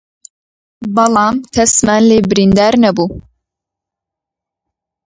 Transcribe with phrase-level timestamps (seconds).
[0.95, 3.09] بەڵام کەسمان لێ بریندار نەبوو